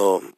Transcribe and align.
Although, 0.00 0.32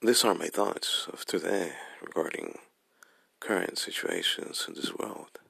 these 0.00 0.24
are 0.24 0.34
my 0.34 0.46
thoughts 0.46 1.08
of 1.12 1.24
today 1.24 1.72
regarding 2.00 2.56
current 3.40 3.78
situations 3.78 4.64
in 4.68 4.74
this 4.74 4.94
world. 4.96 5.40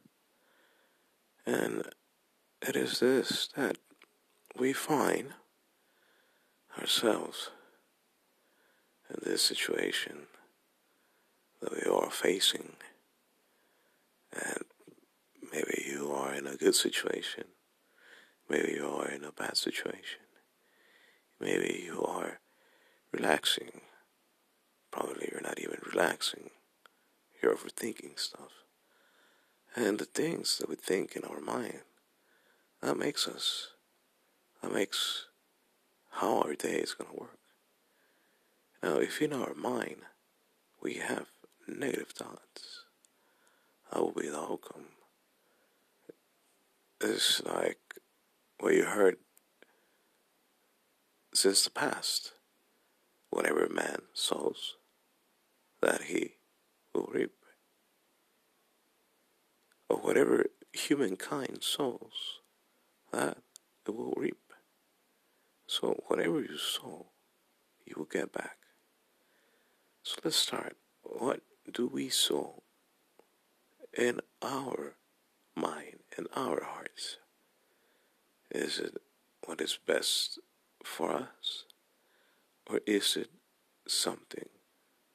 And 1.44 1.82
it 2.66 2.76
is 2.76 3.00
this 3.00 3.50
that 3.56 3.76
we 4.58 4.72
find 4.72 5.34
ourselves 6.78 7.50
in 9.10 9.16
this 9.22 9.42
situation 9.42 10.28
that 11.60 11.72
we 11.72 11.82
are 11.90 12.10
facing. 12.10 12.76
And 14.32 14.64
maybe 15.52 15.84
you 15.90 16.10
are 16.10 16.32
in 16.32 16.46
a 16.46 16.56
good 16.56 16.74
situation. 16.74 17.44
Maybe 18.48 18.72
you 18.76 18.88
are 18.88 19.10
in 19.10 19.24
a 19.24 19.32
bad 19.32 19.58
situation. 19.58 20.20
Maybe 21.40 21.84
you 21.86 22.02
are 22.02 22.40
relaxing. 23.12 23.80
Probably 24.90 25.28
you're 25.30 25.40
not 25.40 25.60
even 25.60 25.78
relaxing. 25.92 26.50
You're 27.40 27.54
overthinking 27.54 28.18
stuff. 28.18 28.52
And 29.76 29.98
the 29.98 30.04
things 30.04 30.58
that 30.58 30.68
we 30.68 30.74
think 30.74 31.14
in 31.14 31.24
our 31.24 31.40
mind, 31.40 31.80
that 32.80 32.96
makes 32.96 33.28
us, 33.28 33.68
that 34.62 34.72
makes 34.72 35.26
how 36.10 36.40
our 36.40 36.54
day 36.54 36.76
is 36.76 36.94
going 36.94 37.10
to 37.10 37.20
work. 37.20 37.38
Now, 38.82 38.96
if 38.96 39.20
in 39.22 39.32
our 39.32 39.54
mind 39.54 40.02
we 40.80 40.94
have 40.94 41.26
negative 41.66 42.08
thoughts, 42.08 42.84
that 43.92 44.00
will 44.00 44.12
be 44.12 44.28
the 44.28 44.38
outcome. 44.38 44.86
It's 47.00 47.42
like 47.44 47.78
what 48.58 48.74
you 48.74 48.84
heard 48.84 49.18
since 51.38 51.62
the 51.62 51.70
past. 51.70 52.32
Whatever 53.30 53.68
man 53.70 54.02
sows, 54.12 54.74
that 55.80 56.02
he 56.04 56.32
will 56.92 57.08
reap. 57.12 57.30
Or 59.88 59.98
whatever 59.98 60.46
humankind 60.72 61.58
sows, 61.60 62.40
that 63.12 63.38
it 63.86 63.94
will 63.94 64.14
reap. 64.16 64.52
So 65.68 66.02
whatever 66.08 66.40
you 66.40 66.58
sow, 66.58 67.06
you 67.86 67.94
will 67.96 68.06
get 68.06 68.32
back. 68.32 68.56
So 70.02 70.16
let's 70.24 70.36
start. 70.36 70.76
What 71.02 71.42
do 71.72 71.86
we 71.86 72.08
sow 72.08 72.64
in 73.96 74.20
our 74.42 74.96
mind, 75.54 76.00
in 76.16 76.26
our 76.34 76.64
hearts? 76.64 77.18
Is 78.50 78.80
it 78.80 78.96
what 79.44 79.60
is 79.60 79.78
best 79.86 80.40
for 80.88 81.12
us? 81.12 81.64
Or 82.66 82.80
is 82.86 83.16
it 83.16 83.30
something 83.86 84.48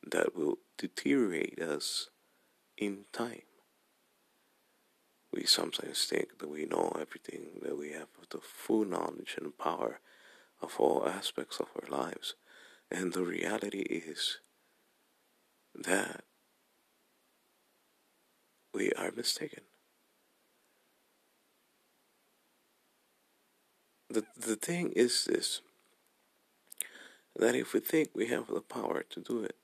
that 0.05 0.35
will 0.35 0.59
deteriorate 0.77 1.59
us 1.61 2.09
in 2.77 3.05
time? 3.11 3.41
We 5.31 5.45
sometimes 5.45 6.05
think 6.05 6.39
that 6.39 6.49
we 6.49 6.65
know 6.65 6.95
everything, 6.99 7.59
that 7.63 7.77
we 7.77 7.91
have 7.91 8.07
the 8.29 8.39
full 8.39 8.85
knowledge 8.85 9.35
and 9.39 9.57
power 9.57 9.99
of 10.61 10.79
all 10.79 11.07
aspects 11.07 11.59
of 11.59 11.67
our 11.81 11.89
lives. 11.89 12.35
And 12.91 13.13
the 13.13 13.23
reality 13.23 13.79
is 13.79 14.39
that 15.75 16.23
we 18.73 18.91
are 18.93 19.11
mistaken. 19.11 19.63
The, 24.13 24.25
the 24.37 24.55
thing 24.55 24.91
is 24.91 25.25
this 25.25 25.61
that 27.35 27.55
if 27.55 27.73
we 27.73 27.79
think 27.79 28.09
we 28.13 28.27
have 28.27 28.45
the 28.45 28.61
power 28.61 29.03
to 29.09 29.19
do 29.19 29.43
it, 29.43 29.55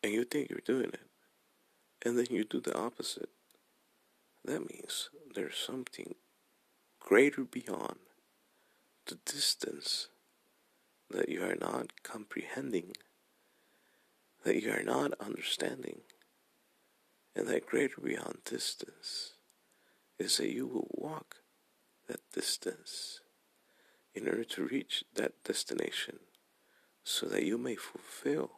and 0.00 0.12
you 0.12 0.22
think 0.22 0.48
you're 0.48 0.60
doing 0.64 0.90
it, 0.90 1.08
and 2.04 2.16
then 2.16 2.28
you 2.30 2.44
do 2.44 2.60
the 2.60 2.78
opposite, 2.78 3.30
that 4.44 4.60
means 4.60 5.10
there's 5.34 5.56
something 5.56 6.14
greater 7.00 7.42
beyond 7.42 7.96
the 9.06 9.18
distance 9.24 10.06
that 11.10 11.28
you 11.28 11.42
are 11.42 11.56
not 11.60 12.00
comprehending, 12.04 12.92
that 14.44 14.62
you 14.62 14.70
are 14.70 14.84
not 14.84 15.14
understanding, 15.18 16.02
and 17.34 17.48
that 17.48 17.66
greater 17.66 18.00
beyond 18.00 18.38
distance 18.44 19.32
is 20.20 20.36
that 20.36 20.52
you 20.52 20.68
will 20.68 20.86
walk 20.92 21.38
that 22.08 22.20
distance 22.32 23.20
in 24.14 24.28
order 24.28 24.44
to 24.44 24.64
reach 24.64 25.04
that 25.14 25.32
destination 25.44 26.18
so 27.04 27.26
that 27.26 27.44
you 27.44 27.58
may 27.58 27.76
fulfill 27.76 28.50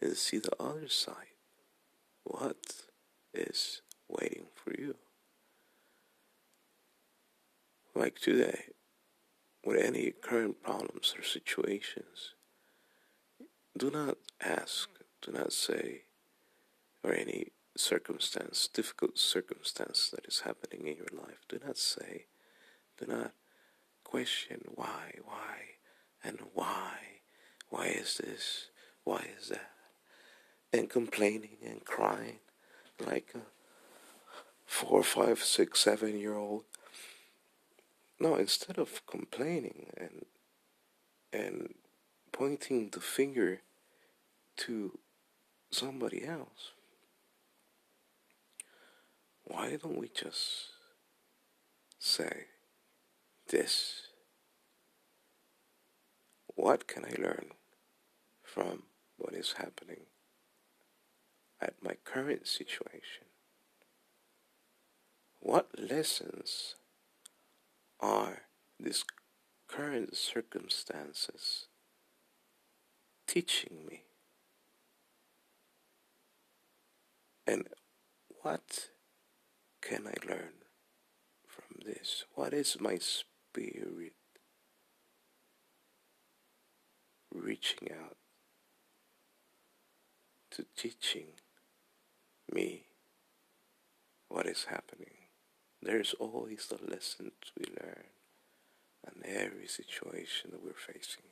and 0.00 0.16
see 0.16 0.38
the 0.38 0.54
other 0.60 0.88
side 0.88 1.36
what 2.24 2.86
is 3.32 3.82
waiting 4.08 4.46
for 4.54 4.72
you. 4.78 4.96
Like 7.94 8.18
today, 8.18 8.66
with 9.64 9.82
any 9.82 10.10
current 10.10 10.62
problems 10.62 11.14
or 11.16 11.22
situations, 11.22 12.34
do 13.76 13.90
not 13.90 14.16
ask, 14.40 14.88
do 15.20 15.32
not 15.32 15.52
say, 15.52 16.02
or 17.02 17.12
any 17.12 17.48
circumstance, 17.76 18.68
difficult 18.68 19.18
circumstance 19.18 20.10
that 20.10 20.26
is 20.26 20.40
happening 20.40 20.86
in 20.86 20.96
your 20.96 21.06
life, 21.12 21.38
do 21.48 21.58
not 21.64 21.78
say, 21.78 22.26
do 22.98 23.06
not 23.06 23.32
question 24.04 24.60
why, 24.74 25.14
why, 25.24 25.56
and 26.22 26.38
why, 26.54 26.92
why 27.68 27.86
is 27.86 28.18
this, 28.18 28.68
why 29.04 29.26
is 29.38 29.48
that, 29.48 29.70
and 30.72 30.88
complaining 30.88 31.56
and 31.64 31.84
crying 31.84 32.38
like 33.06 33.32
a 33.34 33.40
four, 34.72 35.02
five, 35.02 35.38
six, 35.42 35.80
seven 35.80 36.18
year 36.18 36.34
old. 36.34 36.64
No, 38.18 38.36
instead 38.36 38.78
of 38.78 39.06
complaining 39.06 39.90
and 39.96 40.24
and 41.32 41.74
pointing 42.32 42.90
the 42.90 43.00
finger 43.00 43.60
to 44.56 44.98
somebody 45.70 46.24
else, 46.24 46.72
why 49.44 49.76
don't 49.76 49.98
we 49.98 50.08
just 50.08 50.68
say 51.98 52.46
this? 53.52 54.08
What 56.56 56.88
can 56.88 57.04
I 57.04 57.14
learn 57.20 57.52
from 58.42 58.84
what 59.16 59.34
is 59.34 59.54
happening 59.58 60.06
at 61.60 61.74
my 61.80 61.94
current 62.04 62.48
situation? 62.48 63.26
What 65.38 65.68
lessons 65.78 66.74
are 68.00 68.42
these 68.80 69.04
current 69.68 70.16
circumstances 70.16 71.66
teaching 73.26 73.86
me? 73.88 74.02
And 77.46 77.68
what 78.42 78.88
can 79.80 80.06
I 80.06 80.14
learn 80.28 80.52
from 81.46 81.80
this? 81.84 82.24
What 82.34 82.54
is 82.54 82.76
my 82.80 82.98
spirit 83.52 84.12
reaching 87.34 87.88
out 87.92 88.16
to 90.50 90.64
teaching 90.76 91.26
me 92.52 92.84
what 94.28 94.46
is 94.46 94.64
happening? 94.64 95.14
There's 95.82 96.14
always 96.18 96.68
a 96.70 96.90
lesson 96.90 97.32
to 97.42 97.52
be 97.60 97.70
learned 97.80 98.06
in 99.06 99.36
every 99.36 99.66
situation 99.66 100.50
that 100.52 100.64
we're 100.64 100.72
facing. 100.72 101.24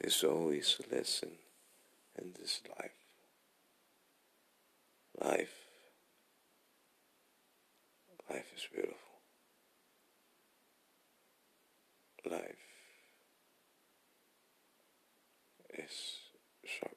There's 0.00 0.24
always 0.24 0.78
a 0.80 0.94
lesson 0.94 1.32
in 2.18 2.32
this 2.38 2.60
life. 2.78 2.90
Life. 5.20 5.54
Life 8.30 8.52
is 8.56 8.66
beautiful. 8.72 9.13
Life 12.30 12.56
is 15.74 15.90
short. 16.64 16.96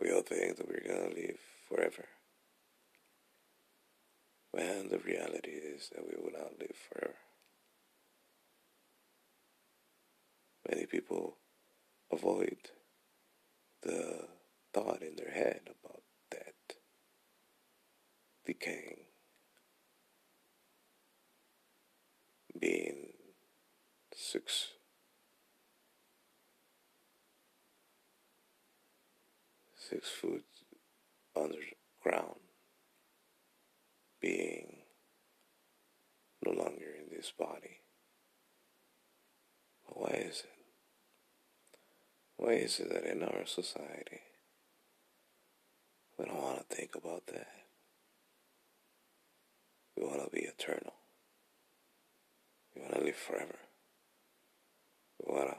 We 0.00 0.12
all 0.12 0.22
think 0.22 0.56
that 0.56 0.68
we're 0.68 0.86
gonna 0.86 1.12
live 1.12 1.40
forever. 1.68 2.04
When 4.52 4.88
the 4.88 4.98
reality 4.98 5.50
is 5.50 5.90
that 5.92 6.06
we 6.06 6.14
will 6.14 6.30
not 6.30 6.60
live 6.60 6.76
forever. 6.88 7.16
Many 10.70 10.86
people 10.86 11.38
avoid 12.12 12.70
the 13.82 14.28
thought 14.72 15.02
in 15.02 15.16
their 15.16 15.32
head 15.32 15.62
about 15.82 16.02
death, 16.30 16.78
decaying. 18.46 19.04
six 24.34 24.68
six 30.04 30.16
foot 30.20 30.44
underground 31.36 32.40
being 34.20 34.78
no 36.44 36.52
longer 36.52 36.94
in 36.98 37.16
this 37.16 37.32
body. 37.38 37.80
Why 39.86 40.10
is 40.10 40.40
it? 40.40 40.50
Why 42.36 42.52
is 42.52 42.80
it 42.80 42.92
that 42.92 43.04
in 43.04 43.22
our 43.22 43.46
society 43.46 44.20
we 46.18 46.26
don't 46.26 46.42
want 46.42 46.68
to 46.68 46.76
think 46.76 46.94
about 46.94 47.26
that? 47.28 47.48
We 49.96 50.04
want 50.04 50.24
to 50.24 50.30
be 50.30 50.42
eternal. 50.42 50.94
We 52.74 52.82
want 52.82 52.94
to 52.94 53.04
live 53.04 53.16
forever. 53.16 53.58
We 55.24 55.34
want 55.34 55.50
to. 55.50 55.56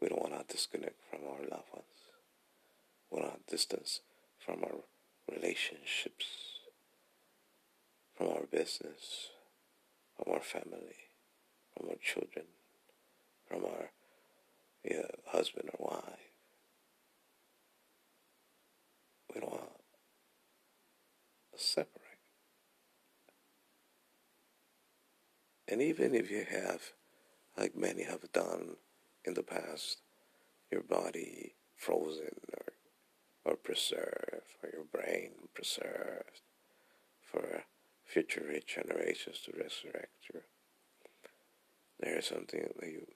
We 0.00 0.08
don't 0.08 0.22
want 0.22 0.48
to 0.48 0.52
disconnect 0.52 1.00
from 1.10 1.20
our 1.28 1.40
loved 1.40 1.72
ones. 1.72 2.07
Want 3.10 3.46
to 3.46 3.50
distance 3.50 4.00
from 4.38 4.62
our 4.64 4.80
relationships, 5.30 6.26
from 8.16 8.28
our 8.28 8.46
business, 8.50 9.30
from 10.16 10.34
our 10.34 10.42
family, 10.42 10.96
from 11.76 11.88
our 11.88 11.96
children, 12.02 12.46
from 13.48 13.64
our 13.64 13.90
yeah, 14.84 15.06
husband 15.26 15.70
or 15.78 15.90
wife. 15.92 16.18
We 19.34 19.40
don't 19.40 19.50
want 19.50 19.62
to 21.56 21.62
separate. 21.62 21.94
And 25.66 25.82
even 25.82 26.14
if 26.14 26.30
you 26.30 26.46
have, 26.50 26.92
like 27.58 27.76
many 27.76 28.04
have 28.04 28.32
done 28.32 28.76
in 29.24 29.34
the 29.34 29.42
past, 29.42 29.98
your 30.70 30.82
body 30.82 31.54
frozen 31.76 32.40
or 32.56 32.72
or 33.48 33.56
preserved, 33.56 34.52
or 34.62 34.70
your 34.72 34.84
brain 34.84 35.30
preserved 35.54 36.42
for 37.22 37.64
future 38.04 38.52
generations 38.66 39.40
to 39.44 39.52
resurrect 39.52 40.28
you. 40.32 40.40
There 41.98 42.18
is 42.18 42.26
something 42.26 42.68
that 42.78 42.88
you 42.88 43.06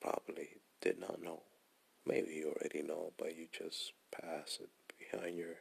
probably 0.00 0.48
did 0.80 0.98
not 0.98 1.22
know. 1.22 1.42
Maybe 2.06 2.32
you 2.34 2.54
already 2.56 2.82
know, 2.82 3.12
but 3.18 3.36
you 3.36 3.46
just 3.52 3.92
pass 4.10 4.58
it 4.60 4.70
behind 4.98 5.36
your 5.36 5.56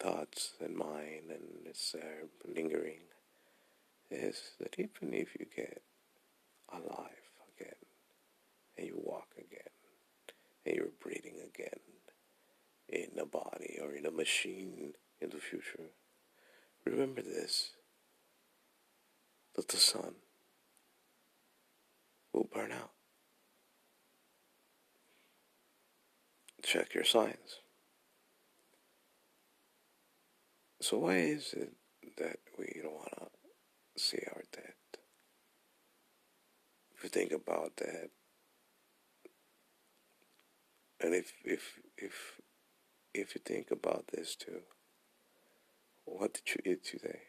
thoughts 0.00 0.54
and 0.60 0.76
mind, 0.76 1.30
and 1.30 1.66
it's 1.66 1.92
there 1.92 2.24
lingering. 2.44 3.02
Is 4.10 4.52
that 4.60 4.74
even 4.78 5.14
if 5.14 5.28
you 5.38 5.46
get 5.54 5.82
alive 6.72 7.30
again, 7.56 7.74
and 8.76 8.86
you 8.86 9.00
walk 9.02 9.28
again, 9.38 9.72
and 10.66 10.76
you're 10.76 10.86
breathing 11.00 11.36
again, 11.42 11.80
in 12.92 13.18
a 13.18 13.24
body 13.24 13.78
or 13.82 13.94
in 13.94 14.04
a 14.04 14.10
machine 14.10 14.92
in 15.20 15.30
the 15.30 15.38
future. 15.38 15.90
Remember 16.84 17.22
this 17.22 17.70
that 19.54 19.68
the 19.68 19.76
sun 19.76 20.14
will 22.32 22.48
burn 22.52 22.72
out. 22.72 22.90
Check 26.62 26.94
your 26.94 27.04
signs. 27.04 27.60
So, 30.80 30.98
why 30.98 31.16
is 31.16 31.54
it 31.56 31.72
that 32.18 32.38
we 32.58 32.80
don't 32.82 32.94
want 32.94 33.08
to 33.16 34.02
see 34.02 34.18
our 34.34 34.42
dead? 34.52 34.74
If 36.96 37.04
you 37.04 37.08
think 37.08 37.32
about 37.32 37.76
that, 37.76 38.10
and 41.00 41.14
if 41.14 41.32
if 41.44 41.78
if 41.96 42.40
if 43.14 43.34
you 43.34 43.40
think 43.44 43.70
about 43.70 44.08
this 44.12 44.34
too, 44.34 44.62
what 46.04 46.34
did 46.34 46.54
you 46.54 46.72
eat 46.72 46.84
today? 46.84 47.20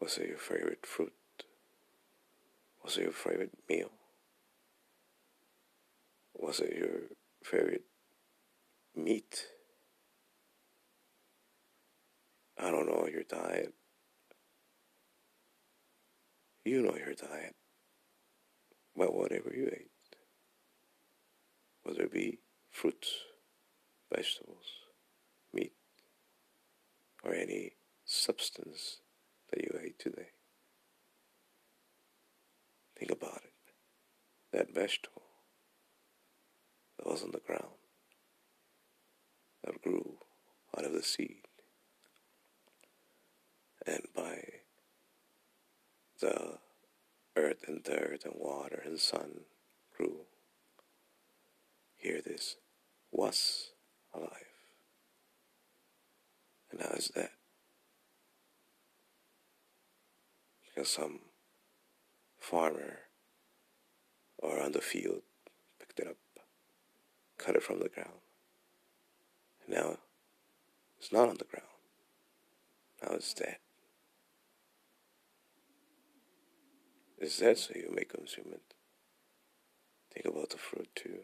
Was 0.00 0.18
it 0.18 0.28
your 0.28 0.38
favorite 0.38 0.84
fruit? 0.84 1.12
Was 2.82 2.96
it 2.96 3.02
your 3.02 3.12
favorite 3.12 3.56
meal? 3.68 3.92
Was 6.34 6.60
it 6.60 6.76
your 6.76 7.02
favorite 7.42 7.84
meat? 8.96 9.46
I 12.58 12.70
don't 12.70 12.86
know 12.86 13.08
your 13.10 13.22
diet. 13.22 13.72
You 16.64 16.82
know 16.82 16.96
your 16.96 17.14
diet. 17.14 17.54
But 18.96 19.14
whatever 19.14 19.52
you 19.54 19.68
ate, 19.72 19.88
whether 21.82 22.02
it 22.02 22.12
be 22.12 22.38
fruits, 22.72 23.10
vegetables, 24.12 24.66
meat, 25.52 25.74
or 27.22 27.34
any 27.34 27.74
substance 28.04 28.98
that 29.50 29.62
you 29.62 29.78
ate 29.80 29.98
today. 29.98 30.30
Think 32.98 33.12
about 33.12 33.42
it. 33.44 33.52
That 34.52 34.74
vegetable 34.74 35.22
that 36.98 37.06
was 37.06 37.22
on 37.22 37.30
the 37.30 37.40
ground, 37.40 37.78
that 39.64 39.82
grew 39.82 40.16
out 40.76 40.84
of 40.84 40.92
the 40.92 41.02
seed, 41.02 41.42
and 43.86 44.02
by 44.14 44.38
the 46.20 46.58
earth 47.36 47.64
and 47.66 47.82
dirt 47.82 48.24
and 48.24 48.34
water 48.36 48.82
and 48.84 48.98
sun 48.98 49.40
grew. 49.96 50.20
Hear 51.96 52.20
this 52.20 52.56
was 53.12 53.70
alive. 54.14 54.30
And 56.70 56.80
now 56.80 56.90
is 56.96 57.12
that? 57.14 57.30
Because 60.64 60.88
some 60.88 61.20
farmer 62.40 63.00
or 64.38 64.60
on 64.60 64.72
the 64.72 64.80
field 64.80 65.22
picked 65.78 66.00
it 66.00 66.08
up, 66.08 66.16
cut 67.38 67.54
it 67.54 67.62
from 67.62 67.78
the 67.78 67.90
ground. 67.90 68.20
And 69.66 69.76
now 69.76 69.98
it's 70.98 71.12
not 71.12 71.28
on 71.28 71.36
the 71.36 71.44
ground. 71.44 71.68
Now 73.02 73.16
it's 73.16 73.34
dead. 73.34 73.56
It's 77.18 77.38
dead 77.38 77.58
so 77.58 77.74
you 77.76 77.92
may 77.94 78.04
consume 78.04 78.46
it. 78.52 78.62
Think 80.12 80.26
about 80.26 80.50
the 80.50 80.58
fruit 80.58 80.88
too 80.94 81.20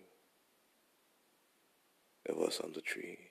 it 2.29 2.37
was 2.37 2.61
on 2.61 2.73
the 2.75 2.83
tree, 2.83 3.31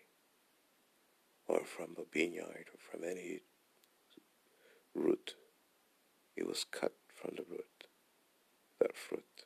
or 1.48 1.63
from 1.63 1.96
a 1.98 2.04
vineyard, 2.12 2.66
or 2.74 2.80
from 2.80 3.08
any 3.08 3.42
root. 4.96 5.36
It 6.36 6.48
was 6.48 6.66
cut 6.70 6.94
from 7.13 7.36
the 7.36 7.46
root, 7.50 7.86
that 8.80 8.98
fruit, 8.98 9.46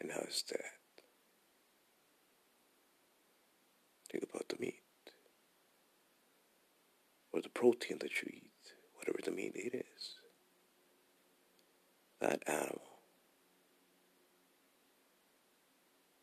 and 0.00 0.08
now 0.08 0.20
it's 0.22 0.42
dead. 0.42 0.60
Think 4.10 4.24
about 4.24 4.48
the 4.48 4.56
meat, 4.58 4.82
or 7.30 7.42
the 7.42 7.50
protein 7.50 7.98
that 8.00 8.22
you 8.22 8.28
eat, 8.32 8.72
whatever 8.94 9.18
the 9.22 9.30
meat 9.30 9.52
it 9.54 9.74
is. 9.74 10.14
That 12.20 12.42
animal 12.46 12.80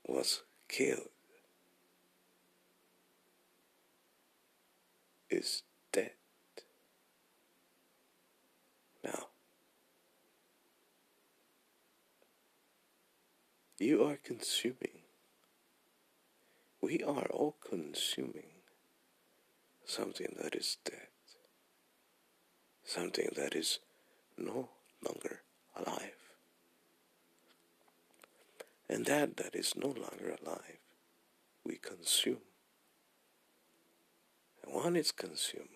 was 0.08 0.42
killed 0.68 1.10
is 5.40 5.64
dead. 5.94 6.12
Now, 9.04 9.28
you 13.78 14.04
are 14.04 14.18
consuming, 14.18 15.00
we 16.82 17.02
are 17.02 17.28
all 17.32 17.56
consuming 17.62 18.52
something 19.86 20.36
that 20.44 20.56
is 20.56 20.78
dead, 20.84 21.08
something 22.84 23.30
that 23.38 23.56
is 23.56 23.80
no 24.38 24.70
longer 25.02 25.42
alive. 25.76 26.12
And 28.90 29.06
that 29.06 29.38
that 29.38 29.56
is 29.56 29.74
no 29.78 29.88
longer 29.88 30.36
alive, 30.44 30.80
we 31.64 31.78
consume 31.78 32.49
when 34.72 34.96
it's 34.96 35.12
consumed, 35.12 35.68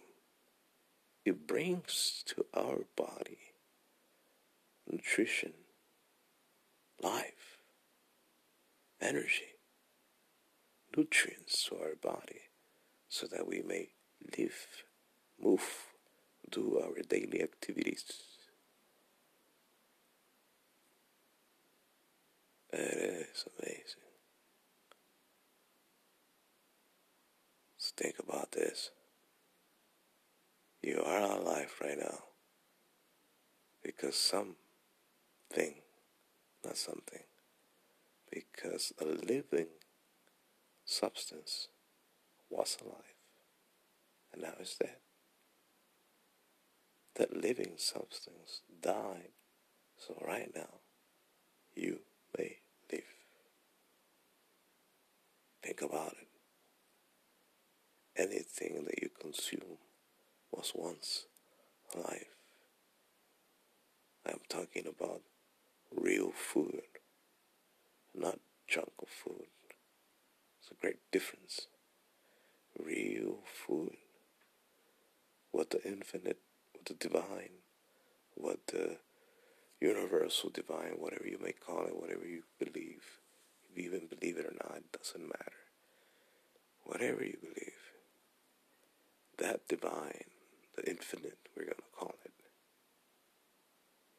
it 1.25 1.47
brings 1.47 2.23
to 2.27 2.45
our 2.53 2.85
body 2.95 3.37
nutrition, 4.89 5.53
life, 7.01 7.57
energy, 9.01 9.55
nutrients 10.95 11.63
to 11.65 11.75
our 11.77 11.95
body 12.01 12.41
so 13.07 13.25
that 13.27 13.47
we 13.47 13.61
may 13.61 13.89
live, 14.37 14.83
move, 15.41 15.87
do 16.49 16.81
our 16.83 17.01
daily 17.07 17.41
activities. 17.41 18.03
It 22.71 23.29
is 23.31 23.45
amazing. 23.59 24.02
Think 27.95 28.15
about 28.19 28.51
this. 28.51 28.91
You 30.81 31.01
are 31.05 31.21
alive 31.21 31.73
right 31.81 31.97
now 31.97 32.19
because 33.81 34.15
something, 34.15 34.55
not 36.63 36.77
something, 36.77 37.23
because 38.31 38.93
a 38.99 39.05
living 39.05 39.67
substance 40.85 41.67
was 42.49 42.77
alive 42.83 43.15
and 44.33 44.41
now 44.41 44.53
is 44.59 44.75
dead. 44.79 44.97
That 47.15 47.35
living 47.35 47.73
substance 47.77 48.61
died, 48.81 49.29
so 49.97 50.15
right 50.27 50.51
now 50.55 50.79
you 51.75 51.99
may 52.37 52.57
live. 52.91 53.03
Think 55.61 55.81
about 55.81 56.13
it. 56.19 56.32
Anything 58.23 58.85
that 58.85 59.01
you 59.01 59.09
consume 59.19 59.79
was 60.49 60.71
once 60.73 61.25
alive. 61.93 62.31
I'm 64.25 64.39
talking 64.47 64.85
about 64.87 65.23
real 65.93 66.31
food, 66.31 66.83
not 68.15 68.39
junk 68.65 68.93
food. 69.05 69.47
It's 70.61 70.71
a 70.71 70.75
great 70.79 70.99
difference. 71.11 71.67
Real 72.81 73.39
food. 73.43 73.97
What 75.51 75.71
the 75.71 75.83
infinite, 75.85 76.39
what 76.71 76.85
the 76.85 76.93
divine, 76.93 77.59
what 78.35 78.67
the 78.67 78.99
universal 79.81 80.49
divine, 80.49 80.93
whatever 80.97 81.27
you 81.27 81.39
may 81.43 81.51
call 81.51 81.87
it, 81.87 81.99
whatever 81.99 82.25
you 82.25 82.43
believe. 82.57 83.03
If 83.69 83.77
you 83.77 83.83
even 83.83 84.07
believe 84.07 84.37
it 84.37 84.45
or 84.45 84.53
not, 84.53 84.77
it 84.77 84.97
doesn't 84.97 85.27
matter. 85.27 85.59
Whatever 86.85 87.25
you 87.25 87.37
believe, 87.41 87.73
that 89.43 89.67
divine, 89.67 90.23
the 90.77 90.89
infinite, 90.89 91.37
we're 91.55 91.65
going 91.65 91.75
to 91.75 91.99
call 91.99 92.15
it, 92.23 92.31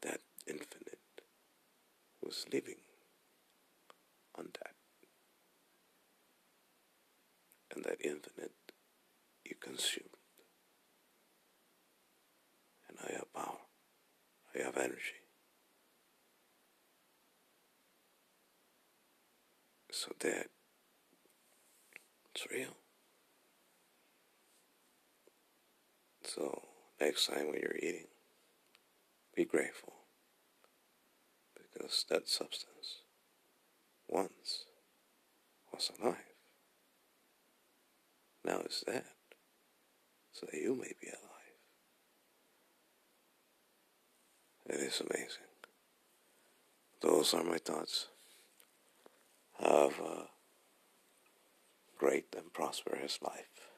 that 0.02 0.20
infinite 0.46 0.98
was 2.22 2.44
living 2.52 2.82
on 4.36 4.48
that. 4.52 4.74
And 7.74 7.84
that 7.84 8.04
infinite 8.04 8.52
you 9.46 9.56
consumed. 9.58 10.10
And 12.86 12.98
I 13.02 13.12
have 13.14 13.32
power. 13.32 13.64
I 14.54 14.62
have 14.62 14.76
energy. 14.76 15.24
So 19.90 20.12
that 20.20 20.48
it's 22.34 22.46
real. 22.52 22.83
So 26.34 26.62
next 27.00 27.26
time 27.26 27.46
when 27.46 27.60
you're 27.60 27.76
eating, 27.76 28.08
be 29.36 29.44
grateful 29.44 29.92
because 31.54 32.04
that 32.10 32.28
substance 32.28 33.02
once 34.08 34.64
was 35.72 35.92
alive. 36.00 36.16
Now 38.44 38.62
it's 38.64 38.82
dead, 38.82 39.04
so 40.32 40.46
that 40.50 40.60
you 40.60 40.74
may 40.74 40.92
be 41.00 41.08
alive. 41.08 41.20
It 44.66 44.80
is 44.86 45.00
amazing. 45.00 45.28
Those 47.00 47.32
are 47.32 47.44
my 47.44 47.58
thoughts. 47.58 48.08
Have 49.60 50.00
a 50.00 50.24
great 51.96 52.34
and 52.36 52.52
prosperous 52.52 53.20
life. 53.22 53.73